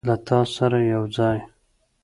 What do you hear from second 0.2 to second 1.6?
تا سره یوځای